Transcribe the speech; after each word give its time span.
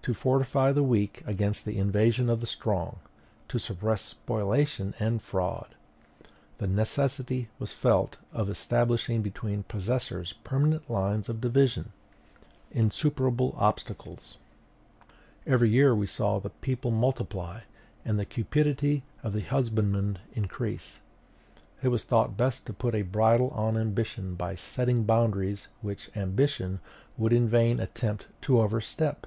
To 0.00 0.14
fortify 0.14 0.72
the 0.72 0.82
weak 0.82 1.22
against 1.26 1.66
the 1.66 1.76
invasion 1.76 2.30
of 2.30 2.40
the 2.40 2.46
strong, 2.46 3.00
to 3.48 3.58
suppress 3.58 4.00
spoliation 4.00 4.94
and 4.98 5.20
fraud, 5.20 5.74
the 6.56 6.66
necessity 6.66 7.50
was 7.58 7.74
felt 7.74 8.16
of 8.32 8.48
establishing 8.48 9.20
between 9.20 9.64
possessors 9.64 10.32
permanent 10.42 10.88
lines 10.88 11.28
of 11.28 11.42
division, 11.42 11.92
insuperable 12.70 13.54
obstacles. 13.58 14.38
Every 15.46 15.68
year 15.68 15.94
saw 16.06 16.38
the 16.40 16.48
people 16.48 16.90
multiply, 16.90 17.60
and 18.06 18.18
the 18.18 18.24
cupidity 18.24 19.02
of 19.22 19.34
the 19.34 19.42
husbandman 19.42 20.18
increase: 20.32 21.00
it 21.82 21.88
was 21.88 22.04
thought 22.04 22.38
best 22.38 22.64
to 22.68 22.72
put 22.72 22.94
a 22.94 23.02
bridle 23.02 23.50
on 23.50 23.76
ambition 23.76 24.34
by 24.34 24.54
setting 24.54 25.04
boundaries 25.04 25.68
which 25.82 26.08
ambition 26.16 26.80
would 27.18 27.34
in 27.34 27.50
vain 27.50 27.80
attempt 27.80 28.28
to 28.40 28.62
overstep. 28.62 29.26